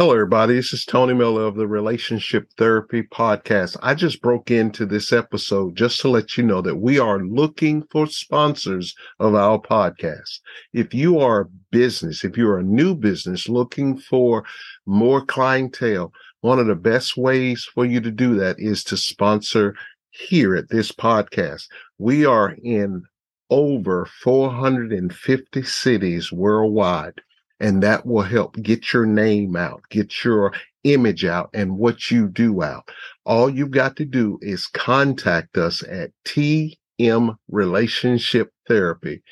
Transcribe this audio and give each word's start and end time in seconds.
Hello, 0.00 0.12
everybody. 0.12 0.54
This 0.54 0.72
is 0.72 0.84
Tony 0.84 1.12
Miller 1.12 1.44
of 1.44 1.56
the 1.56 1.66
Relationship 1.66 2.48
Therapy 2.56 3.02
Podcast. 3.02 3.76
I 3.82 3.94
just 3.94 4.22
broke 4.22 4.48
into 4.48 4.86
this 4.86 5.12
episode 5.12 5.74
just 5.74 6.00
to 6.02 6.08
let 6.08 6.36
you 6.36 6.44
know 6.44 6.60
that 6.60 6.76
we 6.76 7.00
are 7.00 7.18
looking 7.18 7.82
for 7.90 8.06
sponsors 8.06 8.94
of 9.18 9.34
our 9.34 9.60
podcast. 9.60 10.38
If 10.72 10.94
you 10.94 11.18
are 11.18 11.40
a 11.40 11.48
business, 11.72 12.22
if 12.22 12.36
you're 12.36 12.60
a 12.60 12.62
new 12.62 12.94
business 12.94 13.48
looking 13.48 13.98
for 13.98 14.44
more 14.86 15.26
clientele, 15.26 16.12
one 16.42 16.60
of 16.60 16.68
the 16.68 16.76
best 16.76 17.16
ways 17.16 17.64
for 17.64 17.84
you 17.84 18.00
to 18.00 18.12
do 18.12 18.36
that 18.36 18.54
is 18.60 18.84
to 18.84 18.96
sponsor 18.96 19.74
here 20.10 20.54
at 20.54 20.68
this 20.68 20.92
podcast. 20.92 21.64
We 21.98 22.24
are 22.24 22.56
in 22.62 23.02
over 23.50 24.06
450 24.22 25.62
cities 25.64 26.30
worldwide 26.30 27.20
and 27.60 27.82
that 27.82 28.06
will 28.06 28.22
help 28.22 28.56
get 28.62 28.92
your 28.92 29.06
name 29.06 29.56
out, 29.56 29.82
get 29.90 30.24
your 30.24 30.52
image 30.84 31.24
out, 31.24 31.50
and 31.52 31.76
what 31.78 32.10
you 32.10 32.28
do 32.28 32.62
out. 32.62 32.88
All 33.24 33.50
you've 33.50 33.70
got 33.70 33.96
to 33.96 34.04
do 34.04 34.38
is 34.40 34.66
contact 34.66 35.58
us 35.58 35.82
at 35.82 36.10
TM 36.24 37.36
Relationship 37.48 38.52
Therapy 38.66 39.22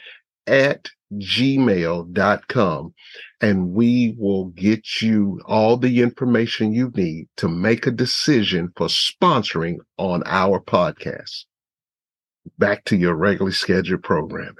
at 0.47 0.89
gmail.com 1.13 2.95
and 3.41 3.73
we 3.73 4.15
will 4.19 4.47
get 4.47 5.01
you 5.01 5.41
all 5.47 5.77
the 5.77 6.03
information 6.03 6.73
you 6.73 6.91
need 6.97 7.29
to 7.37 7.49
make 7.49 7.87
a 7.87 7.93
decision 7.93 8.73
for 8.77 8.89
sponsoring 8.89 9.77
on 9.99 10.23
our 10.27 10.61
podcast. 10.61 11.45
Back 12.59 12.85
to 12.87 12.97
your 12.97 13.15
regularly 13.15 13.53
scheduled 13.53 14.03
programming 14.03 14.57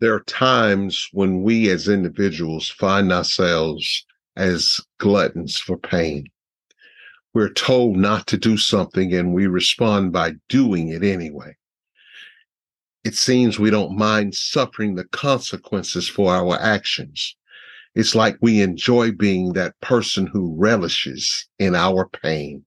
there 0.00 0.14
are 0.14 0.20
times 0.20 1.08
when 1.12 1.42
we 1.42 1.68
as 1.70 1.88
individuals 1.88 2.68
find 2.68 3.12
ourselves 3.12 4.06
as 4.36 4.80
gluttons 4.98 5.58
for 5.58 5.76
pain. 5.76 6.26
We're 7.34 7.52
told 7.52 7.96
not 7.96 8.26
to 8.28 8.36
do 8.36 8.56
something 8.56 9.12
and 9.12 9.34
we 9.34 9.46
respond 9.46 10.12
by 10.12 10.34
doing 10.48 10.88
it 10.88 11.02
anyway. 11.02 11.56
It 13.04 13.14
seems 13.14 13.58
we 13.58 13.70
don't 13.70 13.98
mind 13.98 14.34
suffering 14.34 14.94
the 14.94 15.04
consequences 15.04 16.08
for 16.08 16.32
our 16.32 16.58
actions. 16.60 17.36
It's 17.94 18.14
like 18.14 18.38
we 18.40 18.60
enjoy 18.60 19.12
being 19.12 19.54
that 19.54 19.80
person 19.80 20.26
who 20.26 20.54
relishes 20.56 21.48
in 21.58 21.74
our 21.74 22.08
pain. 22.08 22.64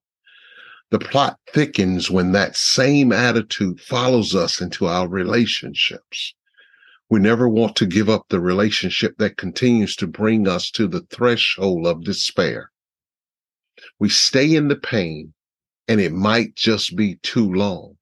The 0.90 1.00
plot 1.00 1.40
thickens 1.54 2.12
when 2.12 2.34
that 2.34 2.58
same 2.58 3.14
attitude 3.14 3.80
follows 3.80 4.36
us 4.36 4.60
into 4.60 4.88
our 4.88 5.08
relationships. 5.08 6.34
We 7.12 7.20
never 7.20 7.50
want 7.50 7.76
to 7.76 7.86
give 7.86 8.10
up 8.10 8.28
the 8.30 8.40
relationship 8.40 9.18
that 9.18 9.36
continues 9.36 9.98
to 9.98 10.08
bring 10.08 10.48
us 10.48 10.72
to 10.72 10.88
the 10.88 11.02
threshold 11.12 11.86
of 11.86 12.06
despair. 12.06 12.72
We 14.00 14.08
stay 14.08 14.56
in 14.56 14.70
the 14.70 14.78
pain, 14.78 15.34
and 15.90 16.00
it 16.00 16.14
might 16.14 16.56
just 16.56 16.96
be 16.96 17.16
too 17.16 17.52
long 17.52 17.98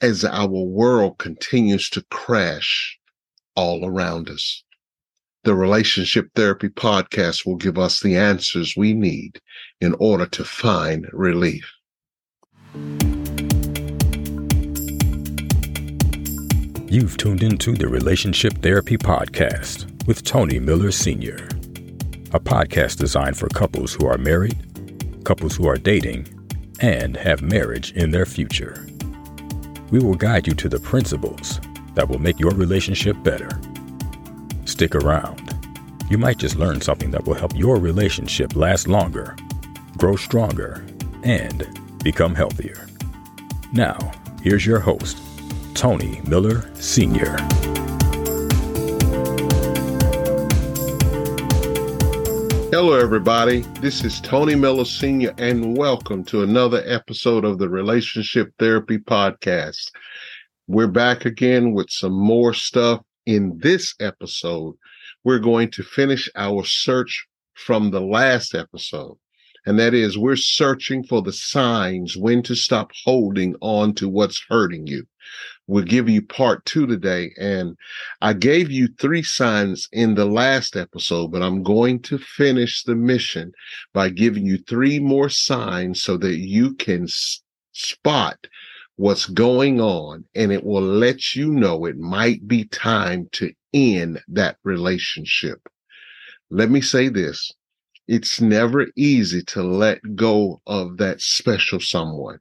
as 0.00 0.24
our 0.24 0.48
world 0.48 1.18
continues 1.18 1.90
to 1.90 2.04
crash 2.10 2.98
all 3.54 3.84
around 3.84 4.30
us. 4.30 4.64
The 5.44 5.54
Relationship 5.54 6.30
Therapy 6.34 6.70
Podcast 6.70 7.44
will 7.44 7.56
give 7.56 7.78
us 7.78 8.00
the 8.00 8.16
answers 8.16 8.74
we 8.74 8.94
need 8.94 9.38
in 9.82 9.94
order 10.00 10.24
to 10.24 10.44
find 10.46 11.06
relief. 11.12 11.70
You've 16.90 17.18
tuned 17.18 17.42
into 17.42 17.74
the 17.74 17.86
Relationship 17.86 18.62
Therapy 18.62 18.96
Podcast 18.96 20.06
with 20.06 20.24
Tony 20.24 20.58
Miller 20.58 20.90
Sr., 20.90 21.34
a 22.32 22.40
podcast 22.40 22.96
designed 22.96 23.36
for 23.36 23.50
couples 23.50 23.92
who 23.92 24.06
are 24.06 24.16
married, 24.16 24.56
couples 25.22 25.54
who 25.54 25.68
are 25.68 25.76
dating, 25.76 26.26
and 26.80 27.14
have 27.14 27.42
marriage 27.42 27.92
in 27.92 28.10
their 28.10 28.24
future. 28.24 28.86
We 29.90 29.98
will 29.98 30.14
guide 30.14 30.46
you 30.46 30.54
to 30.54 30.68
the 30.70 30.80
principles 30.80 31.60
that 31.92 32.08
will 32.08 32.20
make 32.20 32.40
your 32.40 32.52
relationship 32.52 33.22
better. 33.22 33.50
Stick 34.64 34.94
around. 34.94 35.54
You 36.08 36.16
might 36.16 36.38
just 36.38 36.56
learn 36.56 36.80
something 36.80 37.10
that 37.10 37.26
will 37.26 37.34
help 37.34 37.54
your 37.54 37.76
relationship 37.76 38.56
last 38.56 38.88
longer, 38.88 39.36
grow 39.98 40.16
stronger, 40.16 40.82
and 41.22 41.68
become 42.02 42.34
healthier. 42.34 42.86
Now, 43.74 44.10
here's 44.42 44.64
your 44.64 44.80
host, 44.80 45.18
Tony 45.78 46.20
Miller 46.26 46.68
Sr. 46.74 47.36
Hello, 52.72 52.94
everybody. 52.94 53.60
This 53.80 54.02
is 54.02 54.20
Tony 54.20 54.56
Miller 54.56 54.84
Sr., 54.84 55.32
and 55.38 55.76
welcome 55.76 56.24
to 56.24 56.42
another 56.42 56.82
episode 56.84 57.44
of 57.44 57.58
the 57.58 57.68
Relationship 57.68 58.52
Therapy 58.58 58.98
Podcast. 58.98 59.92
We're 60.66 60.88
back 60.88 61.26
again 61.26 61.74
with 61.74 61.90
some 61.90 62.12
more 62.12 62.54
stuff. 62.54 63.00
In 63.26 63.56
this 63.58 63.94
episode, 64.00 64.74
we're 65.22 65.38
going 65.38 65.70
to 65.70 65.84
finish 65.84 66.28
our 66.34 66.64
search 66.64 67.24
from 67.54 67.92
the 67.92 68.00
last 68.00 68.52
episode. 68.52 69.16
And 69.64 69.78
that 69.78 69.94
is, 69.94 70.18
we're 70.18 70.34
searching 70.34 71.04
for 71.04 71.22
the 71.22 71.32
signs 71.32 72.16
when 72.16 72.42
to 72.44 72.56
stop 72.56 72.90
holding 73.04 73.54
on 73.60 73.94
to 73.94 74.08
what's 74.08 74.42
hurting 74.48 74.88
you 74.88 75.06
we'll 75.68 75.84
give 75.84 76.08
you 76.08 76.22
part 76.22 76.64
two 76.64 76.86
today. 76.86 77.32
And 77.38 77.76
I 78.20 78.32
gave 78.32 78.70
you 78.72 78.88
three 78.98 79.22
signs 79.22 79.88
in 79.92 80.16
the 80.16 80.24
last 80.24 80.74
episode, 80.74 81.28
but 81.28 81.42
I'm 81.42 81.62
going 81.62 82.00
to 82.04 82.18
finish 82.18 82.82
the 82.82 82.96
mission 82.96 83.52
by 83.94 84.08
giving 84.08 84.44
you 84.44 84.58
three 84.58 84.98
more 84.98 85.28
signs 85.28 86.02
so 86.02 86.16
that 86.16 86.38
you 86.38 86.74
can 86.74 87.04
s- 87.04 87.42
spot 87.72 88.48
what's 88.96 89.26
going 89.26 89.80
on 89.80 90.24
and 90.34 90.50
it 90.50 90.64
will 90.64 90.82
let 90.82 91.36
you 91.36 91.52
know 91.52 91.84
it 91.84 91.98
might 91.98 92.48
be 92.48 92.64
time 92.64 93.28
to 93.32 93.52
end 93.72 94.20
that 94.26 94.56
relationship. 94.64 95.60
Let 96.50 96.70
me 96.70 96.80
say 96.80 97.08
this. 97.08 97.52
It's 98.08 98.40
never 98.40 98.86
easy 98.96 99.42
to 99.48 99.62
let 99.62 100.16
go 100.16 100.62
of 100.66 100.96
that 100.96 101.20
special 101.20 101.78
someone. 101.78 102.38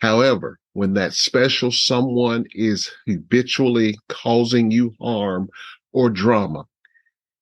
However, 0.00 0.58
when 0.72 0.94
that 0.94 1.12
special 1.12 1.70
someone 1.70 2.46
is 2.54 2.90
habitually 3.06 3.98
causing 4.08 4.70
you 4.70 4.94
harm 5.00 5.48
or 5.92 6.08
drama, 6.08 6.64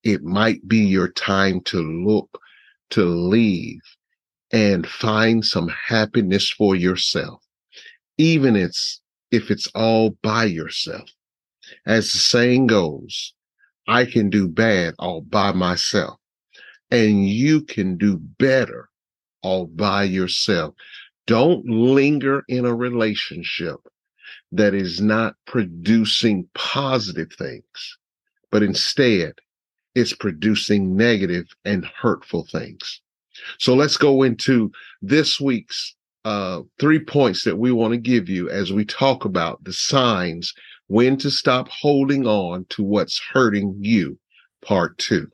it 0.03 0.23
might 0.23 0.67
be 0.67 0.79
your 0.79 1.09
time 1.09 1.61
to 1.61 1.81
look 1.81 2.41
to 2.91 3.05
leave 3.05 3.81
and 4.53 4.87
find 4.87 5.45
some 5.45 5.69
happiness 5.69 6.51
for 6.51 6.75
yourself, 6.75 7.41
even 8.19 8.57
it's, 8.57 9.01
if 9.31 9.51
it's 9.51 9.69
all 9.75 10.11
by 10.23 10.45
yourself. 10.45 11.09
As 11.87 12.13
the 12.13 12.19
saying 12.19 12.67
goes, 12.67 13.33
I 13.87 14.05
can 14.05 14.29
do 14.29 14.49
bad 14.49 14.95
all 14.99 15.21
by 15.21 15.53
myself, 15.53 16.19
and 16.91 17.29
you 17.29 17.63
can 17.63 17.97
do 17.97 18.17
better 18.17 18.89
all 19.43 19.67
by 19.67 20.05
yourself. 20.05 20.75
Don't 21.31 21.65
linger 21.65 22.43
in 22.49 22.67
a 22.67 22.75
relationship 22.75 23.79
that 24.51 24.75
is 24.75 25.01
not 25.01 25.37
producing 25.47 26.49
positive 26.57 27.29
things, 27.39 27.99
but 28.51 28.65
instead 28.65 29.35
it's 29.95 30.13
producing 30.13 30.97
negative 30.97 31.47
and 31.65 31.87
hurtful 31.87 32.49
things. 32.51 33.01
So 33.61 33.77
let's 33.77 33.97
go 33.97 34.25
into 34.25 34.73
this 35.03 35.41
week's 35.41 35.95
uh, 36.25 36.63
three 36.81 36.99
points 36.99 37.45
that 37.45 37.59
we 37.59 37.71
want 37.71 37.93
to 37.93 37.99
give 37.99 38.29
you 38.29 38.51
as 38.51 38.73
we 38.73 38.85
talk 38.85 39.25
about 39.25 39.63
the 39.63 39.73
signs 39.73 40.53
when 40.89 41.17
to 41.19 41.31
stop 41.31 41.69
holding 41.69 42.27
on 42.27 42.67
to 42.71 42.83
what's 42.83 43.21
hurting 43.33 43.77
you, 43.79 44.19
part 44.63 44.99
two. 44.99 45.31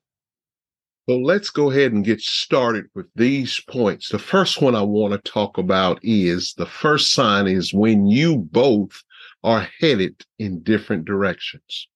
So 1.09 1.19
let's 1.19 1.51
go 1.51 1.71
ahead 1.71 1.93
and 1.93 2.05
get 2.05 2.21
started 2.21 2.87
with 2.97 3.07
these 3.15 3.61
points. 3.69 4.09
The 4.09 4.19
first 4.19 4.61
one 4.61 4.75
I 4.75 4.83
want 4.83 5.13
to 5.13 5.31
talk 5.31 5.57
about 5.57 6.01
is 6.03 6.53
the 6.55 6.67
first 6.67 7.13
sign 7.13 7.47
is 7.47 7.73
when 7.73 8.07
you 8.07 8.39
both 8.39 9.05
are 9.45 9.69
headed 9.79 10.25
in 10.41 10.65
different 10.65 11.05
directions. 11.05 11.87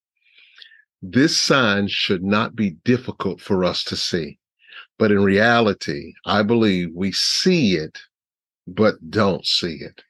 This 1.01 1.37
sign 1.37 1.89
should 1.89 2.23
not 2.23 2.55
be 2.55 2.77
difficult 2.85 3.41
for 3.41 3.65
us 3.65 3.83
to 3.85 3.97
see, 3.97 4.39
but 4.97 5.11
in 5.11 5.21
reality, 5.21 6.13
I 6.25 6.43
believe 6.43 6.91
we 6.93 7.11
see 7.11 7.75
it, 7.75 7.99
but 8.65 8.95
don't 9.09 9.45
see 9.45 9.75
it. 9.75 10.01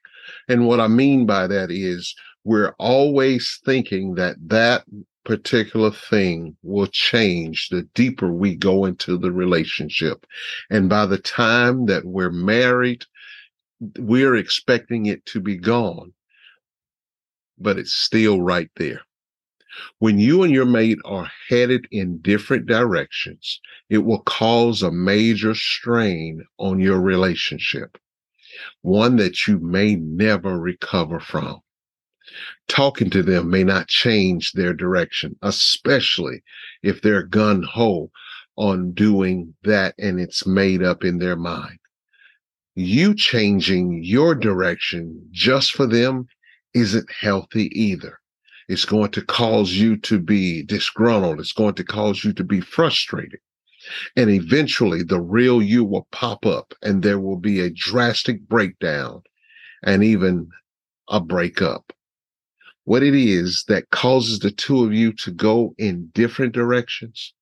And 0.47 0.67
what 0.67 0.79
I 0.79 0.87
mean 0.87 1.25
by 1.25 1.47
that 1.47 1.71
is 1.71 2.13
we're 2.43 2.75
always 2.77 3.59
thinking 3.65 4.13
that 4.15 4.35
that 4.47 4.83
particular 5.23 5.91
thing 5.91 6.55
will 6.63 6.87
change 6.87 7.69
the 7.69 7.83
deeper 7.93 8.31
we 8.31 8.55
go 8.55 8.85
into 8.85 9.17
the 9.17 9.31
relationship. 9.31 10.25
And 10.69 10.89
by 10.89 11.05
the 11.05 11.19
time 11.19 11.85
that 11.85 12.05
we're 12.05 12.31
married, 12.31 13.05
we're 13.97 14.35
expecting 14.35 15.07
it 15.07 15.25
to 15.27 15.39
be 15.39 15.57
gone, 15.57 16.13
but 17.57 17.77
it's 17.77 17.93
still 17.93 18.41
right 18.41 18.69
there. 18.75 19.01
When 19.99 20.19
you 20.19 20.43
and 20.43 20.53
your 20.53 20.65
mate 20.65 20.99
are 21.05 21.31
headed 21.47 21.87
in 21.91 22.17
different 22.19 22.65
directions, 22.65 23.61
it 23.89 23.99
will 23.99 24.21
cause 24.23 24.83
a 24.83 24.91
major 24.91 25.55
strain 25.55 26.43
on 26.57 26.79
your 26.79 26.99
relationship, 26.99 27.97
one 28.81 29.15
that 29.15 29.47
you 29.47 29.59
may 29.59 29.95
never 29.95 30.59
recover 30.59 31.19
from. 31.19 31.61
Talking 32.67 33.09
to 33.09 33.23
them 33.23 33.49
may 33.49 33.63
not 33.63 33.87
change 33.87 34.53
their 34.53 34.73
direction, 34.73 35.37
especially 35.41 36.41
if 36.83 37.01
they're 37.01 37.23
gun 37.23 37.63
ho 37.63 38.11
on 38.55 38.93
doing 38.93 39.53
that 39.63 39.95
and 39.97 40.19
it's 40.19 40.45
made 40.45 40.83
up 40.83 41.03
in 41.03 41.19
their 41.19 41.35
mind. 41.35 41.79
You 42.75 43.13
changing 43.13 44.03
your 44.03 44.35
direction 44.35 45.27
just 45.31 45.71
for 45.71 45.85
them 45.85 46.27
isn't 46.73 47.11
healthy 47.11 47.67
either. 47.79 48.19
It's 48.69 48.85
going 48.85 49.11
to 49.11 49.21
cause 49.21 49.73
you 49.73 49.97
to 49.97 50.19
be 50.19 50.63
disgruntled. 50.63 51.39
It's 51.39 51.51
going 51.51 51.75
to 51.75 51.83
cause 51.83 52.23
you 52.23 52.31
to 52.33 52.43
be 52.43 52.61
frustrated. 52.61 53.39
And 54.15 54.29
eventually 54.29 55.03
the 55.03 55.19
real 55.19 55.61
you 55.61 55.83
will 55.83 56.07
pop 56.11 56.45
up 56.45 56.73
and 56.81 57.03
there 57.03 57.19
will 57.19 57.37
be 57.37 57.59
a 57.59 57.69
drastic 57.69 58.47
breakdown 58.47 59.23
and 59.83 60.03
even 60.03 60.49
a 61.09 61.19
breakup. 61.19 61.91
What 62.91 63.03
it 63.03 63.15
is 63.15 63.63
that 63.69 63.89
causes 63.91 64.39
the 64.39 64.51
two 64.51 64.83
of 64.83 64.93
you 64.93 65.13
to 65.13 65.31
go 65.31 65.73
in 65.77 66.07
different 66.07 66.51
directions. 66.53 67.33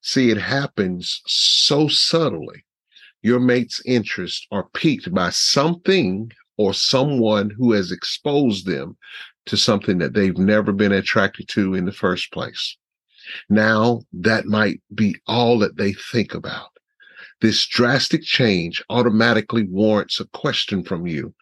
See, 0.00 0.30
it 0.30 0.38
happens 0.38 1.20
so 1.26 1.88
subtly. 1.88 2.64
Your 3.20 3.40
mate's 3.40 3.82
interests 3.84 4.46
are 4.52 4.68
piqued 4.72 5.12
by 5.12 5.30
something 5.30 6.30
or 6.56 6.72
someone 6.72 7.50
who 7.50 7.72
has 7.72 7.90
exposed 7.90 8.66
them 8.66 8.96
to 9.46 9.56
something 9.56 9.98
that 9.98 10.14
they've 10.14 10.38
never 10.38 10.70
been 10.70 10.92
attracted 10.92 11.48
to 11.48 11.74
in 11.74 11.86
the 11.86 11.90
first 11.90 12.30
place. 12.30 12.76
Now 13.48 14.02
that 14.12 14.46
might 14.46 14.80
be 14.94 15.16
all 15.26 15.58
that 15.58 15.76
they 15.76 15.94
think 15.94 16.34
about. 16.34 16.70
This 17.40 17.66
drastic 17.66 18.22
change 18.22 18.80
automatically 18.88 19.64
warrants 19.64 20.20
a 20.20 20.26
question 20.26 20.84
from 20.84 21.08
you. 21.08 21.34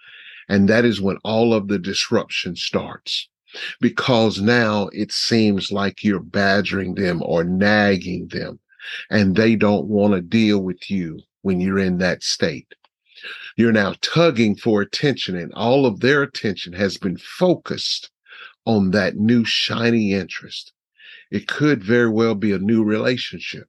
And 0.49 0.70
that 0.70 0.87
is 0.87 1.02
when 1.02 1.19
all 1.22 1.52
of 1.52 1.69
the 1.69 1.78
disruption 1.78 2.56
starts. 2.56 3.28
Because 3.81 4.40
now 4.40 4.88
it 4.93 5.12
seems 5.12 5.70
like 5.70 6.02
you're 6.02 6.20
badgering 6.20 6.94
them 6.94 7.22
or 7.25 7.44
nagging 7.44 8.28
them, 8.28 8.60
and 9.10 9.37
they 9.37 9.56
don't 9.56 9.87
want 9.87 10.14
to 10.14 10.20
deal 10.20 10.60
with 10.60 10.90
you 10.90 11.20
when 11.43 11.60
you're 11.60 11.78
in 11.78 11.99
that 11.99 12.22
state. 12.22 12.75
You're 13.56 13.72
now 13.72 13.94
tugging 14.00 14.56
for 14.56 14.81
attention, 14.81 15.37
and 15.37 15.52
all 15.52 15.87
of 15.87 16.00
their 16.00 16.22
attention 16.22 16.72
has 16.72 16.96
been 16.96 17.19
focused 17.19 18.10
on 18.64 18.90
that 18.93 19.16
new 19.16 19.44
shiny 19.44 20.12
interest. 20.12 20.72
It 21.31 21.46
could 21.46 21.84
very 21.84 22.08
well 22.08 22.34
be 22.34 22.52
a 22.52 22.58
new 22.58 22.82
relationship, 22.82 23.69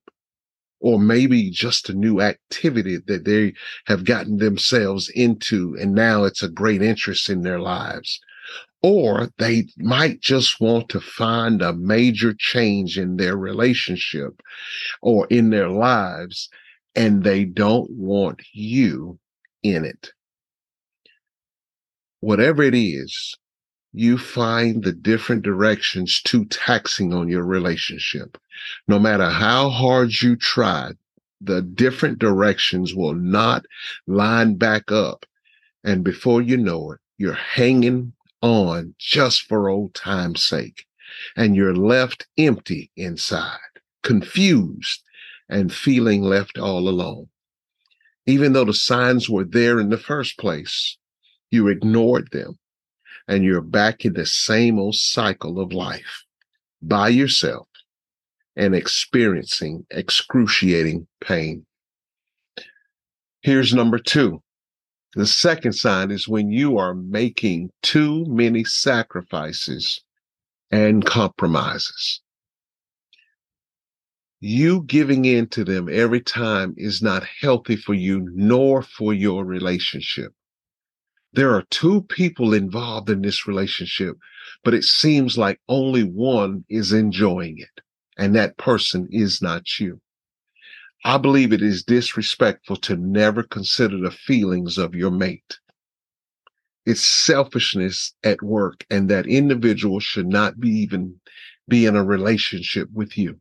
or 0.80 1.00
maybe 1.00 1.50
just 1.50 1.89
a 1.89 1.94
new 1.94 2.21
activity 2.21 2.97
that 3.07 3.25
they 3.25 3.53
have 3.85 4.06
gotten 4.06 4.38
themselves 4.38 5.09
into, 5.09 5.75
and 5.80 5.94
now 5.94 6.24
it's 6.24 6.44
a 6.44 6.50
great 6.50 6.81
interest 6.81 7.30
in 7.30 7.41
their 7.41 7.59
lives. 7.59 8.19
Or 8.81 9.30
they 9.38 9.68
might 9.78 10.19
just 10.19 10.60
want 10.60 10.90
to 10.90 11.00
find 11.00 11.62
a 11.62 11.74
major 11.74 12.34
change 12.38 12.98
in 12.98 13.16
their 13.16 13.38
relationship 13.38 14.42
or 15.01 15.25
in 15.28 15.50
their 15.51 15.69
lives, 15.69 16.50
and 16.95 17.24
they 17.24 17.45
don't 17.45 17.90
want 17.92 18.42
you 18.51 19.19
in 19.63 19.86
it. 19.86 20.12
Whatever 22.19 22.63
it 22.63 22.75
is, 22.75 23.38
you 23.94 24.18
find 24.18 24.84
the 24.84 24.92
different 24.92 25.44
directions 25.44 26.22
too 26.22 26.45
taxing 26.45 27.13
on 27.13 27.30
your 27.30 27.45
relationship. 27.45 28.38
No 28.88 29.00
matter 29.00 29.30
how 29.30 29.69
hard 29.69 30.22
you 30.22 30.36
try, 30.36 30.92
the 31.40 31.62
different 31.62 32.19
directions 32.19 32.95
will 32.95 33.13
not 33.13 33.66
line 34.07 34.56
back 34.56 34.92
up. 34.92 35.25
And 35.84 36.04
before 36.04 36.42
you 36.42 36.57
know 36.57 36.94
it, 36.94 37.00
you're 37.18 37.34
hanging 37.34 38.13
on 38.44 38.94
just 39.00 39.44
for 39.44 39.69
old 39.69 39.95
time's 39.95 40.45
sake. 40.45 40.86
And 41.36 41.56
you're 41.56 41.75
left 41.75 42.28
empty 42.38 42.92
inside, 42.95 43.57
confused, 44.04 45.01
and 45.50 45.74
feeling 45.74 46.22
left 46.22 46.60
all 46.60 46.88
alone 46.88 47.30
even 48.25 48.54
though 48.54 48.66
the 48.66 48.74
signs 48.74 49.30
were 49.30 49.44
there 49.44 49.80
in 49.80 49.90
the 49.90 49.98
first 49.98 50.38
place, 50.38 50.98
you 51.51 51.68
ignored 51.68 52.30
them 52.31 52.57
and 53.28 53.44
you're 53.44 53.62
back 53.62 54.06
in 54.06 54.13
the 54.13 54.25
same 54.25 54.80
old 54.80 54.95
cycle 54.95 55.60
of 55.60 55.74
life 55.74 56.24
by 56.81 57.10
yourself 57.10 57.68
and 58.56 58.75
experiencing 58.75 59.86
excruciating 59.92 61.07
pain. 61.22 61.66
Here's 63.42 63.74
number 63.74 63.98
two. 63.98 64.42
The 65.15 65.27
second 65.27 65.74
sign 65.74 66.12
is 66.12 66.27
when 66.27 66.51
you 66.51 66.77
are 66.77 66.95
making 66.95 67.71
too 67.81 68.25
many 68.25 68.63
sacrifices 68.63 70.01
and 70.71 71.06
compromises 71.06 72.21
you 74.45 74.83
giving 74.83 75.24
in 75.24 75.48
to 75.48 75.63
them 75.63 75.88
every 75.89 76.19
time 76.19 76.74
is 76.75 77.01
not 77.01 77.24
healthy 77.39 77.77
for 77.77 77.94
you 77.94 78.30
nor 78.33 78.81
for 78.81 79.13
your 79.13 79.45
relationship. 79.45 80.33
There 81.31 81.56
are 81.56 81.63
two 81.69 82.01
people 82.01 82.54
involved 82.54 83.09
in 83.09 83.21
this 83.21 83.48
relationship, 83.48 84.18
but 84.66 84.74
it 84.74 84.83
seems 84.83 85.38
like 85.38 85.62
only 85.69 86.04
one 86.04 86.66
is 86.68 86.92
enjoying 86.92 87.57
it, 87.57 87.81
and 88.18 88.36
that 88.36 88.57
person 88.57 89.07
is 89.12 89.42
not 89.42 89.80
you. 89.80 90.01
I 91.04 91.18
believe 91.18 91.52
it 91.52 91.62
is 91.62 91.84
disrespectful 91.84 92.78
to 92.78 92.96
never 92.96 93.44
consider 93.44 93.98
the 93.98 94.12
feelings 94.12 94.78
of 94.78 94.96
your 94.96 95.12
mate. 95.12 95.60
It's 96.86 97.04
selfishness 97.04 98.14
at 98.24 98.42
work, 98.42 98.86
and 98.90 99.10
that 99.10 99.28
individual 99.28 100.00
should 100.00 100.28
not 100.28 100.60
be 100.60 100.70
even 100.70 101.20
be 101.68 101.86
in 101.86 101.96
a 101.96 102.04
relationship 102.04 102.90
with 102.94 103.18
you 103.18 103.40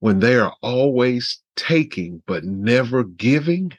when 0.00 0.20
they 0.20 0.36
are 0.36 0.54
always 0.62 1.40
taking 1.56 2.22
but 2.26 2.44
never 2.44 3.02
giving, 3.04 3.72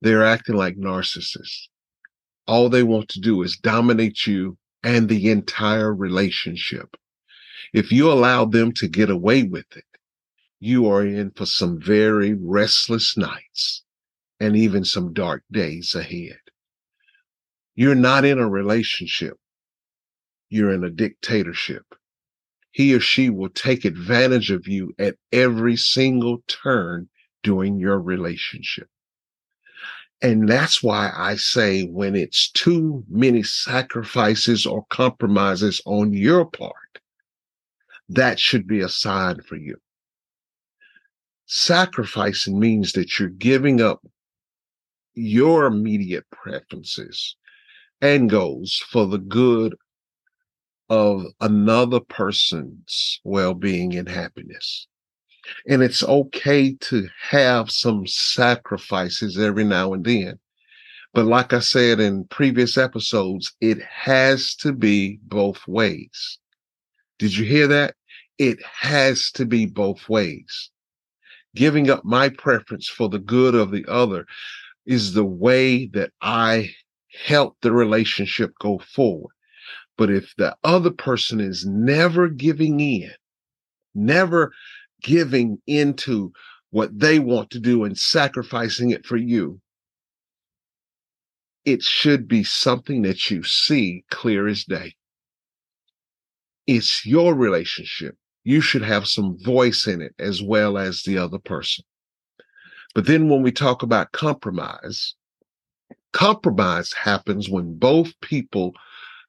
they're 0.00 0.24
acting 0.24 0.54
like 0.54 0.76
narcissists. 0.76 1.68
All 2.46 2.68
they 2.68 2.82
want 2.82 3.08
to 3.10 3.20
do 3.20 3.42
is 3.42 3.58
dominate 3.58 4.26
you 4.26 4.56
and 4.82 5.08
the 5.08 5.30
entire 5.30 5.94
relationship. 5.94 6.96
If 7.74 7.92
you 7.92 8.10
allow 8.10 8.44
them 8.44 8.72
to 8.74 8.88
get 8.88 9.10
away 9.10 9.42
with 9.42 9.66
it, 9.76 9.84
you 10.60 10.90
are 10.90 11.04
in 11.04 11.30
for 11.32 11.46
some 11.46 11.80
very 11.80 12.34
restless 12.34 13.16
nights 13.16 13.82
and 14.40 14.56
even 14.56 14.84
some 14.84 15.12
dark 15.12 15.42
days 15.50 15.94
ahead. 15.94 16.38
You're 17.74 17.94
not 17.94 18.24
in 18.24 18.38
a 18.38 18.48
relationship. 18.48 19.38
You're 20.48 20.72
in 20.72 20.84
a 20.84 20.90
dictatorship 20.90 21.84
he 22.78 22.94
or 22.94 23.00
she 23.00 23.28
will 23.28 23.48
take 23.48 23.84
advantage 23.84 24.52
of 24.52 24.68
you 24.68 24.94
at 25.00 25.16
every 25.32 25.76
single 25.76 26.44
turn 26.46 27.08
during 27.42 27.78
your 27.78 28.00
relationship. 28.00 28.88
And 30.22 30.48
that's 30.48 30.80
why 30.80 31.10
I 31.12 31.34
say 31.34 31.84
when 31.84 32.14
it's 32.14 32.50
too 32.52 33.04
many 33.08 33.42
sacrifices 33.42 34.66
or 34.66 34.84
compromises 34.90 35.80
on 35.86 36.12
your 36.12 36.44
part, 36.44 37.00
that 38.08 38.38
should 38.38 38.68
be 38.68 38.80
a 38.80 38.88
sign 38.88 39.40
for 39.42 39.56
you. 39.56 39.76
Sacrificing 41.50 42.60
means 42.60 42.92
that 42.92 43.18
you're 43.18 43.30
giving 43.30 43.80
up 43.80 44.06
your 45.14 45.64
immediate 45.64 46.28
preferences 46.30 47.36
and 48.02 48.28
goals 48.28 48.84
for 48.90 49.06
the 49.06 49.16
good 49.16 49.74
of 50.90 51.24
another 51.40 52.00
person's 52.00 53.18
well 53.24 53.54
being 53.54 53.96
and 53.96 54.10
happiness. 54.10 54.88
And 55.66 55.82
it's 55.82 56.04
okay 56.04 56.74
to 56.82 57.08
have 57.18 57.70
some 57.70 58.06
sacrifices 58.06 59.38
every 59.38 59.64
now 59.64 59.94
and 59.94 60.04
then. 60.04 60.38
But 61.14 61.24
like 61.24 61.54
I 61.54 61.60
said 61.60 61.98
in 61.98 62.24
previous 62.24 62.76
episodes, 62.76 63.54
it 63.62 63.80
has 63.82 64.54
to 64.56 64.74
be 64.74 65.18
both 65.22 65.66
ways. 65.66 66.38
Did 67.18 67.34
you 67.34 67.46
hear 67.46 67.66
that? 67.68 67.94
It 68.36 68.62
has 68.62 69.30
to 69.32 69.46
be 69.46 69.64
both 69.64 70.10
ways. 70.10 70.70
Giving 71.56 71.90
up 71.90 72.04
my 72.04 72.28
preference 72.28 72.88
for 72.88 73.08
the 73.08 73.18
good 73.18 73.54
of 73.54 73.70
the 73.70 73.84
other 73.88 74.26
is 74.86 75.12
the 75.14 75.24
way 75.24 75.86
that 75.88 76.12
I 76.22 76.70
help 77.26 77.56
the 77.62 77.72
relationship 77.72 78.52
go 78.60 78.78
forward. 78.78 79.32
But 79.96 80.10
if 80.10 80.34
the 80.36 80.56
other 80.64 80.90
person 80.90 81.40
is 81.40 81.66
never 81.66 82.28
giving 82.28 82.80
in, 82.80 83.12
never 83.94 84.52
giving 85.02 85.58
into 85.66 86.32
what 86.70 86.98
they 86.98 87.18
want 87.18 87.50
to 87.50 87.60
do 87.60 87.84
and 87.84 87.98
sacrificing 87.98 88.90
it 88.90 89.06
for 89.06 89.16
you, 89.16 89.60
it 91.64 91.82
should 91.82 92.28
be 92.28 92.44
something 92.44 93.02
that 93.02 93.30
you 93.30 93.42
see 93.42 94.04
clear 94.10 94.48
as 94.48 94.64
day. 94.64 94.94
it's 96.66 97.06
your 97.06 97.34
relationship. 97.34 98.16
You 98.48 98.62
should 98.62 98.80
have 98.80 99.06
some 99.06 99.36
voice 99.40 99.86
in 99.86 100.00
it 100.00 100.14
as 100.18 100.40
well 100.40 100.78
as 100.78 101.02
the 101.02 101.18
other 101.18 101.38
person. 101.38 101.84
But 102.94 103.04
then 103.04 103.28
when 103.28 103.42
we 103.42 103.52
talk 103.52 103.82
about 103.82 104.12
compromise, 104.12 105.14
compromise 106.14 106.94
happens 106.94 107.50
when 107.50 107.78
both 107.78 108.18
people 108.22 108.72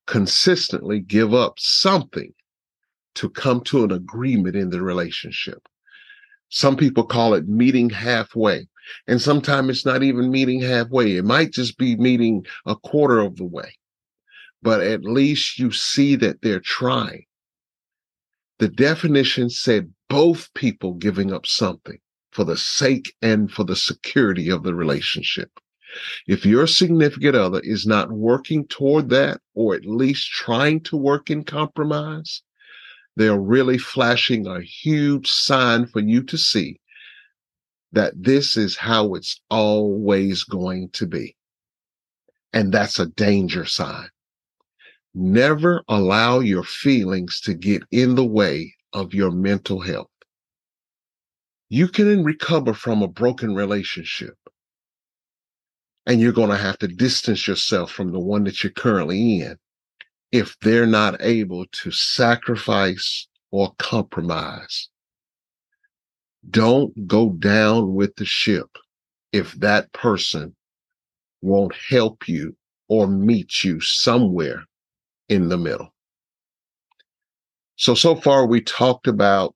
consistently 0.08 1.02
give 1.02 1.34
up 1.34 1.56
something 1.60 2.34
to 3.16 3.30
come 3.30 3.60
to 3.66 3.84
an 3.84 3.92
agreement 3.92 4.56
in 4.56 4.70
the 4.70 4.82
relationship. 4.82 5.68
Some 6.48 6.78
people 6.78 7.04
call 7.04 7.34
it 7.34 7.46
meeting 7.46 7.90
halfway. 7.90 8.70
And 9.06 9.22
sometimes 9.22 9.70
it's 9.70 9.86
not 9.86 10.02
even 10.02 10.32
meeting 10.32 10.62
halfway. 10.62 11.18
It 11.18 11.26
might 11.26 11.52
just 11.52 11.78
be 11.78 11.98
meeting 11.98 12.46
a 12.66 12.78
quarter 12.78 13.20
of 13.20 13.36
the 13.36 13.44
way. 13.44 13.74
But 14.62 14.80
at 14.80 15.04
least 15.04 15.60
you 15.60 15.74
see 15.74 16.16
that 16.16 16.42
they're 16.42 16.62
trying. 16.62 17.26
The 18.60 18.68
definition 18.68 19.50
said 19.50 19.94
both 20.10 20.54
people 20.54 20.94
giving 20.94 21.32
up 21.34 21.48
something 21.48 21.98
for 22.32 22.44
the 22.44 22.58
sake 22.58 23.16
and 23.22 23.50
for 23.50 23.64
the 23.64 23.76
security 23.76 24.50
of 24.50 24.64
the 24.64 24.76
relationship. 24.76 25.50
If 26.28 26.46
your 26.46 26.68
significant 26.68 27.36
other 27.36 27.62
is 27.64 27.88
not 27.88 28.12
working 28.12 28.68
toward 28.68 29.10
that, 29.10 29.42
or 29.56 29.76
at 29.76 29.86
least 29.86 30.30
trying 30.30 30.82
to 30.82 30.98
work 30.98 31.32
in 31.32 31.44
compromise, 31.44 32.44
they're 33.16 33.40
really 33.40 33.78
flashing 33.78 34.46
a 34.46 34.62
huge 34.62 35.32
sign 35.32 35.88
for 35.88 36.00
you 36.02 36.22
to 36.24 36.38
see 36.38 36.80
that 37.92 38.14
this 38.16 38.56
is 38.56 38.76
how 38.76 39.16
it's 39.16 39.42
always 39.50 40.44
going 40.44 40.90
to 40.92 41.08
be. 41.08 41.36
And 42.54 42.72
that's 42.72 43.00
a 43.00 43.08
danger 43.08 43.66
sign. 43.66 44.10
Never 45.22 45.84
allow 45.90 46.40
your 46.40 46.64
feelings 46.64 47.42
to 47.42 47.54
get 47.54 47.84
in 47.92 48.16
the 48.16 48.26
way 48.26 48.74
of 48.94 49.14
your 49.14 49.32
mental 49.32 49.82
health. 49.82 50.08
You 51.68 51.90
can 51.90 52.24
recover 52.24 52.74
from 52.74 53.02
a 53.04 53.08
broken 53.10 53.54
relationship 53.54 54.38
and 56.06 56.22
you're 56.22 56.32
going 56.32 56.52
to 56.52 56.58
have 56.58 56.78
to 56.78 56.88
distance 56.88 57.50
yourself 57.50 57.92
from 57.92 58.14
the 58.14 58.20
one 58.20 58.46
that 58.46 58.64
you're 58.64 58.72
currently 58.72 59.42
in 59.42 59.58
if 60.32 60.58
they're 60.62 60.88
not 60.88 61.22
able 61.22 61.66
to 61.66 61.92
sacrifice 61.92 63.28
or 63.52 63.74
compromise. 63.78 64.88
Don't 66.50 67.08
go 67.08 67.32
down 67.32 67.94
with 67.94 68.16
the 68.16 68.24
ship 68.24 68.70
if 69.34 69.52
that 69.56 69.92
person 69.92 70.56
won't 71.42 71.76
help 71.76 72.30
you 72.30 72.56
or 72.88 73.06
meet 73.06 73.66
you 73.66 73.82
somewhere 73.82 74.64
in 75.30 75.50
the 75.50 75.58
middle. 75.58 75.94
So, 77.76 77.94
so 77.94 78.16
far 78.16 78.46
we 78.46 78.62
talked 78.62 79.08
about 79.08 79.56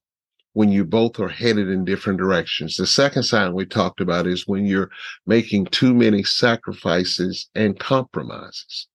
when 0.53 0.69
you 0.69 0.85
both 0.85 1.19
are 1.19 1.27
headed 1.27 1.67
in 1.67 1.83
different 1.83 2.19
directions. 2.19 2.77
The 2.77 2.87
second 2.87 3.23
sign 3.23 3.53
we 3.53 3.65
talked 3.65 3.99
about 3.99 4.27
is 4.27 4.47
when 4.47 4.65
you're 4.65 4.91
making 5.25 5.65
too 5.65 5.93
many 5.93 6.23
sacrifices 6.23 7.49
and 7.55 7.79
compromises. 7.79 8.87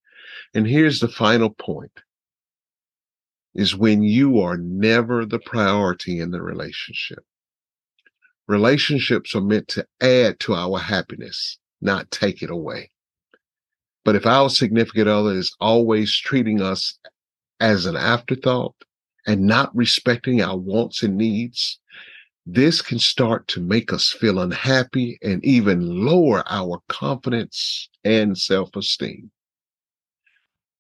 And 0.55 0.67
here's 0.67 1.01
the 1.01 1.09
final 1.09 1.51
point 1.51 2.01
is 3.55 3.75
when 3.75 4.03
you 4.03 4.41
are 4.41 4.57
never 4.57 5.27
the 5.27 5.41
priority 5.41 6.21
in 6.21 6.31
the 6.31 6.41
relationship. 6.41 7.25
Relationships 8.47 9.35
are 9.35 9.41
meant 9.41 9.69
to 9.69 9.87
add 10.01 10.39
to 10.41 10.55
our 10.55 10.79
happiness, 10.79 11.59
not 11.81 12.11
take 12.11 12.43
it 12.43 12.51
away. 12.51 12.91
But 14.09 14.17
if 14.17 14.25
our 14.25 14.49
significant 14.49 15.07
other 15.07 15.35
is 15.35 15.55
always 15.61 16.17
treating 16.17 16.63
us 16.63 16.99
as 17.61 17.85
an 17.85 17.95
afterthought 17.95 18.75
and 19.27 19.43
not 19.43 19.71
respecting 19.77 20.41
our 20.41 20.57
wants 20.57 21.03
and 21.03 21.19
needs, 21.19 21.79
this 22.47 22.81
can 22.81 23.01
start 23.01 23.47
to 23.49 23.61
make 23.61 23.93
us 23.93 24.09
feel 24.11 24.39
unhappy 24.39 25.19
and 25.21 25.45
even 25.45 26.07
lower 26.07 26.43
our 26.47 26.81
confidence 26.89 27.91
and 28.03 28.39
self 28.39 28.75
esteem. 28.77 29.31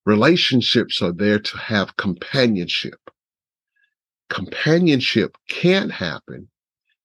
Relationships 0.07 1.03
are 1.03 1.13
there 1.13 1.39
to 1.39 1.59
have 1.59 1.99
companionship. 1.99 3.11
Companionship 4.31 5.37
can't 5.51 5.93
happen 5.93 6.49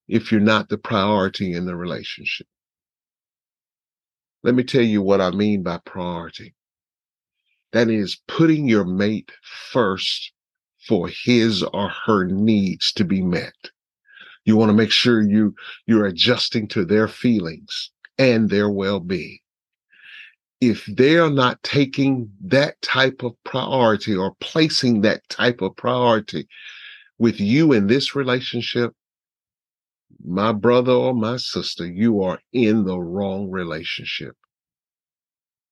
if 0.08 0.32
you're 0.32 0.40
not 0.40 0.70
the 0.70 0.78
priority 0.78 1.52
in 1.52 1.66
the 1.66 1.76
relationship. 1.76 2.48
Let 4.44 4.56
me 4.56 4.64
tell 4.64 4.82
you 4.82 5.02
what 5.02 5.22
I 5.22 5.32
mean 5.32 5.64
by 5.64 5.80
priority. 5.86 6.54
That 7.72 7.90
is 7.90 8.22
putting 8.28 8.68
your 8.68 8.86
mate 8.86 9.32
first 9.72 10.32
for 10.88 11.10
his 11.10 11.64
or 11.64 11.90
her 12.06 12.26
needs 12.26 12.92
to 12.94 13.06
be 13.06 13.22
met. 13.22 13.56
You 14.46 14.58
want 14.58 14.70
to 14.70 14.74
make 14.74 14.92
sure 14.92 15.22
you 15.22 15.56
you're 15.88 16.06
adjusting 16.06 16.68
to 16.70 16.86
their 16.86 17.08
feelings 17.08 17.92
and 18.18 18.50
their 18.50 18.70
well-being 18.70 19.40
if 20.64 20.86
they 20.86 21.18
are 21.18 21.30
not 21.30 21.62
taking 21.62 22.32
that 22.42 22.82
type 22.82 23.22
of 23.22 23.34
priority 23.44 24.16
or 24.16 24.34
placing 24.40 25.02
that 25.02 25.28
type 25.28 25.62
of 25.62 25.76
priority 25.76 26.48
with 27.18 27.38
you 27.38 27.74
in 27.74 27.88
this 27.88 28.16
relationship, 28.16 28.94
my 30.26 30.52
brother 30.52 30.92
or 30.92 31.14
my 31.14 31.38
sister, 31.38 31.86
you 31.86 32.22
are 32.22 32.40
in 32.54 32.86
the 32.86 33.00
wrong 33.00 33.50
relationship. 33.50 34.36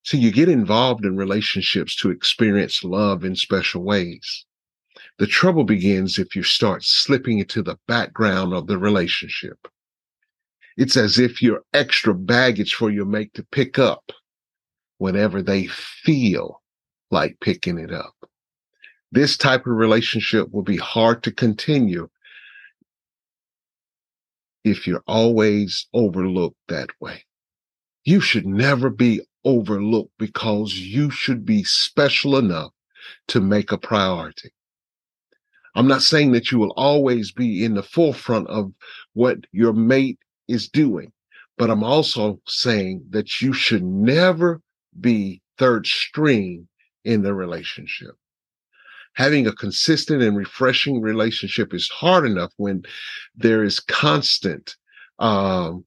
So 0.04 0.18
you 0.18 0.32
get 0.32 0.50
involved 0.50 1.06
in 1.06 1.16
relationships 1.16 1.96
to 1.98 2.10
experience 2.10 2.84
love 2.84 3.24
in 3.24 3.36
special 3.36 3.84
ways. 3.84 4.46
The 5.20 5.28
trouble 5.28 5.64
begins 5.64 6.18
if 6.18 6.36
you 6.36 6.44
start 6.44 6.84
slipping 6.84 7.40
into 7.40 7.62
the 7.62 7.78
background 7.88 8.54
of 8.54 8.68
the 8.68 8.78
relationship. 8.78 9.68
It's 10.78 10.98
as 10.98 11.20
if 11.20 11.42
you're 11.42 11.64
extra 11.74 12.14
baggage 12.14 12.74
for 12.74 12.90
your 12.90 13.06
mate 13.06 13.34
to 13.36 13.46
pick 13.52 13.78
up 13.78 14.12
whenever 14.98 15.42
they 15.42 15.68
feel 15.68 16.62
like 17.12 17.38
picking 17.40 17.78
it 17.78 17.92
up. 17.92 18.16
This 19.12 19.38
type 19.38 19.68
of 19.68 19.74
relationship 19.74 20.48
will 20.52 20.64
be 20.64 20.78
hard 20.78 21.24
to 21.24 21.32
continue 21.32 22.10
if 24.64 24.88
you're 24.88 25.04
always 25.08 25.88
overlooked 25.94 26.58
that 26.68 26.90
way. 27.00 27.26
You 28.04 28.22
should 28.22 28.46
never 28.46 28.90
be 28.90 29.22
overlooked 29.44 30.14
because 30.18 30.74
you 30.78 31.10
should 31.10 31.46
be 31.46 31.64
special 31.64 32.38
enough 32.38 32.72
to 33.28 33.42
make 33.42 33.72
a 33.72 33.78
priority. 33.78 34.52
I'm 35.76 35.88
not 35.88 36.02
saying 36.02 36.34
that 36.34 36.52
you 36.52 36.60
will 36.60 36.74
always 36.76 37.32
be 37.32 37.64
in 37.64 37.76
the 37.76 37.84
forefront 37.84 38.48
of 38.48 38.74
what 39.14 39.38
your 39.52 39.74
mate 39.74 40.20
is 40.48 40.68
doing, 40.68 41.12
but 41.58 41.70
I'm 41.70 41.84
also 41.84 42.40
saying 42.48 43.06
that 43.12 43.42
you 43.42 43.54
should 43.54 43.84
never 43.84 44.62
be 45.00 45.42
third 45.58 45.88
string 45.88 46.68
in 47.06 47.22
the 47.22 47.34
relationship. 47.34 48.16
Having 49.14 49.48
a 49.48 49.54
consistent 49.54 50.22
and 50.22 50.38
refreshing 50.38 51.02
relationship 51.02 51.74
is 51.74 51.90
hard 51.90 52.26
enough 52.26 52.54
when 52.58 52.84
there 53.36 53.64
is 53.64 53.80
constant 53.80 54.76
um, 55.20 55.86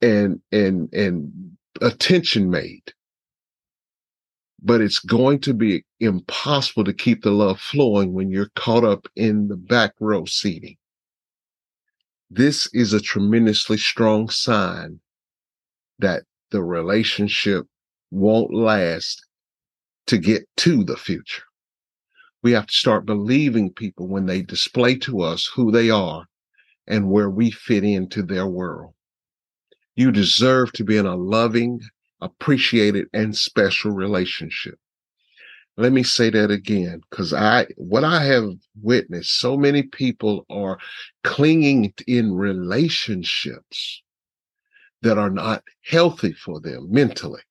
and 0.00 0.40
and 0.52 0.92
and 0.92 1.56
attention 1.80 2.50
made. 2.50 2.92
But 4.62 4.80
it's 4.80 4.98
going 4.98 5.40
to 5.40 5.52
be 5.52 5.84
impossible 6.00 6.84
to 6.84 6.92
keep 6.92 7.22
the 7.22 7.32
love 7.32 7.60
flowing 7.60 8.14
when 8.14 8.30
you're 8.30 8.50
caught 8.54 8.84
up 8.84 9.06
in 9.16 9.48
the 9.48 9.56
back 9.56 9.92
row 10.00 10.24
seating. 10.24 10.76
This 12.30 12.68
is 12.72 12.92
a 12.92 13.00
tremendously 13.00 13.76
strong 13.76 14.30
sign 14.30 15.00
that 15.98 16.22
the 16.50 16.62
relationship 16.62 17.66
won't 18.10 18.54
last 18.54 19.26
to 20.06 20.18
get 20.18 20.48
to 20.58 20.84
the 20.84 20.96
future. 20.96 21.42
We 22.44 22.52
have 22.52 22.66
to 22.66 22.74
start 22.74 23.06
believing 23.06 23.72
people 23.72 24.06
when 24.06 24.26
they 24.26 24.42
display 24.42 24.96
to 24.96 25.22
us 25.22 25.50
who 25.56 25.72
they 25.72 25.88
are 25.88 26.26
and 26.86 27.10
where 27.10 27.30
we 27.30 27.50
fit 27.50 27.84
into 27.84 28.22
their 28.22 28.46
world. 28.46 28.92
You 29.96 30.12
deserve 30.12 30.70
to 30.72 30.84
be 30.84 30.98
in 30.98 31.06
a 31.06 31.16
loving, 31.16 31.80
appreciated, 32.20 33.06
and 33.14 33.34
special 33.34 33.92
relationship. 33.92 34.78
Let 35.78 35.92
me 35.92 36.02
say 36.02 36.28
that 36.30 36.50
again, 36.50 37.00
because 37.08 37.32
I, 37.32 37.66
what 37.78 38.04
I 38.04 38.22
have 38.24 38.50
witnessed, 38.82 39.40
so 39.40 39.56
many 39.56 39.84
people 39.84 40.44
are 40.50 40.78
clinging 41.22 41.94
in 42.06 42.30
relationships 42.30 44.02
that 45.00 45.16
are 45.16 45.30
not 45.30 45.64
healthy 45.82 46.34
for 46.34 46.60
them 46.60 46.92
mentally 46.92 47.42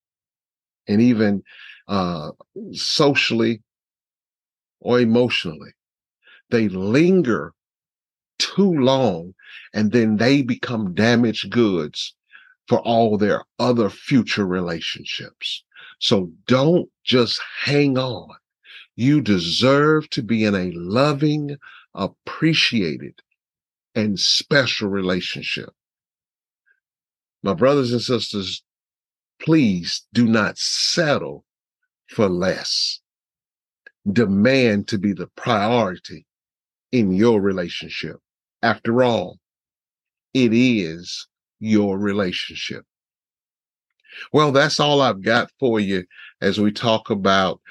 and 0.88 1.02
even 1.02 1.42
uh, 1.88 2.30
socially 2.74 3.64
or 4.84 5.00
emotionally. 5.00 5.72
They 6.50 6.70
linger 6.70 7.54
too 8.38 8.72
long 8.72 9.34
and 9.74 9.92
then 9.92 10.18
they 10.18 10.42
become 10.42 10.94
damaged 10.94 11.50
goods 11.50 12.14
for 12.68 12.80
all 12.80 13.18
their 13.18 13.44
other 13.60 13.90
future 13.90 14.46
relationships. 14.46 15.64
So 16.00 16.32
don't 16.48 16.90
just 17.04 17.42
hang 17.62 17.98
on. 17.98 18.30
You 18.96 19.22
deserve 19.22 20.10
to 20.12 20.22
be 20.22 20.44
in 20.44 20.54
a 20.54 20.72
loving, 20.76 21.58
appreciated, 21.96 23.22
and 23.96 24.20
special 24.20 24.90
relationship. 24.90 25.70
My 27.42 27.54
brothers 27.54 27.92
and 27.92 28.02
sisters, 28.02 28.64
please 29.40 30.06
do 30.14 30.26
not 30.26 30.58
settle 30.58 31.46
for 32.08 32.30
less. 32.30 33.00
Demand 34.12 34.88
to 34.90 34.98
be 34.98 35.14
the 35.14 35.28
priority 35.36 36.26
in 36.92 37.12
your 37.12 37.42
relationship. 37.42 38.18
After 38.62 39.04
all, 39.04 39.40
it 40.34 40.54
is 40.54 41.28
your 41.60 41.98
relationship. 41.98 42.86
Well, 44.32 44.52
that's 44.52 44.80
all 44.80 45.02
I've 45.02 45.22
got 45.22 45.50
for 45.60 45.80
you 45.80 46.06
as 46.42 46.60
we 46.60 46.72
talk 46.72 47.10
about 47.10 47.62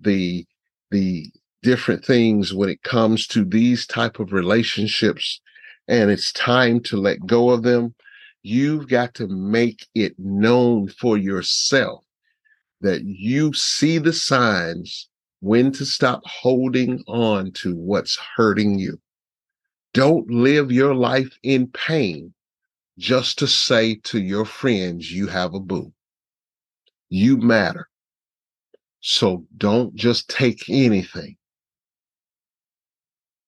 the 0.00 0.46
the 0.90 1.30
different 1.62 2.04
things 2.04 2.52
when 2.52 2.68
it 2.68 2.82
comes 2.82 3.26
to 3.26 3.44
these 3.44 3.86
type 3.86 4.20
of 4.20 4.32
relationships 4.32 5.40
and 5.88 6.10
it's 6.10 6.32
time 6.32 6.78
to 6.78 6.96
let 6.96 7.26
go 7.26 7.50
of 7.50 7.62
them 7.62 7.94
you've 8.42 8.86
got 8.86 9.14
to 9.14 9.26
make 9.26 9.86
it 9.94 10.14
known 10.18 10.86
for 10.86 11.16
yourself 11.16 12.04
that 12.82 13.02
you 13.02 13.52
see 13.54 13.96
the 13.96 14.12
signs 14.12 15.08
when 15.44 15.70
to 15.70 15.84
stop 15.84 16.22
holding 16.24 17.04
on 17.06 17.52
to 17.52 17.76
what's 17.76 18.18
hurting 18.34 18.78
you. 18.78 18.98
Don't 19.92 20.30
live 20.30 20.72
your 20.72 20.94
life 20.94 21.38
in 21.42 21.66
pain 21.66 22.32
just 22.96 23.38
to 23.40 23.46
say 23.46 23.96
to 24.04 24.18
your 24.18 24.46
friends 24.46 25.12
you 25.12 25.26
have 25.26 25.52
a 25.52 25.60
boo. 25.60 25.92
You 27.10 27.36
matter. 27.36 27.90
So 29.00 29.44
don't 29.54 29.94
just 29.94 30.30
take 30.30 30.70
anything. 30.70 31.36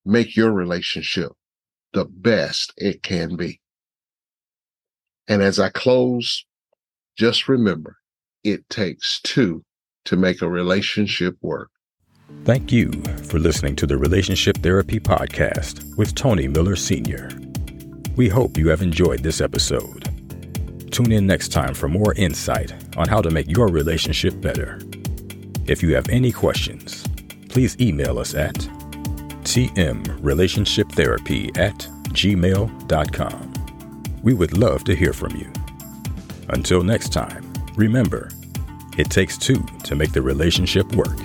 Make 0.04 0.36
your 0.36 0.52
relationship 0.52 1.32
the 1.94 2.04
best 2.04 2.74
it 2.76 3.02
can 3.02 3.36
be. 3.36 3.58
And 5.28 5.42
as 5.42 5.58
I 5.58 5.70
close, 5.70 6.44
just 7.16 7.48
remember 7.48 7.96
it 8.44 8.68
takes 8.68 9.18
two 9.22 9.64
to 10.04 10.18
make 10.18 10.42
a 10.42 10.50
relationship 10.50 11.38
work. 11.40 11.70
Thank 12.45 12.73
you 12.73 12.90
for 13.28 13.38
listening 13.38 13.76
to 13.76 13.87
the 13.87 13.97
Relationship 13.97 14.56
Therapy 14.59 14.99
Podcast 14.99 15.97
with 15.97 16.16
Tony 16.16 16.49
Miller 16.49 16.75
Sr. 16.75 17.30
We 18.16 18.28
hope 18.28 18.59
you 18.59 18.66
have 18.68 18.83
enjoyed 18.83 19.21
this 19.21 19.40
episode. 19.40 20.11
Tune 20.90 21.12
in 21.12 21.25
next 21.25 21.52
time 21.52 21.73
for 21.73 21.88
more 21.88 22.14
insight 22.14 22.75
on 22.97 23.06
how 23.09 23.23
to 23.23 23.30
make 23.30 23.49
your 23.49 23.68
relationship 23.68 24.40
better. 24.40 24.80
If 25.66 25.85
you 25.85 25.95
have 25.95 26.09
any 26.09 26.33
questions, 26.33 27.06
please 27.49 27.76
email 27.80 28.18
us 28.18 28.35
at 28.35 28.56
tmrelationshiptherapy 29.45 31.56
at 31.56 31.78
gmail.com. 32.09 33.52
We 34.25 34.35
would 34.35 34.59
love 34.59 34.83
to 34.85 34.97
hear 34.97 35.12
from 35.12 35.37
you. 35.37 35.52
Until 36.49 36.83
next 36.83 37.12
time, 37.12 37.52
remember, 37.76 38.33
it 38.99 39.11
takes 39.11 39.38
two 39.38 39.64
to 39.85 39.95
make 39.95 40.11
the 40.12 40.23
relationship 40.23 40.92
work. 40.97 41.16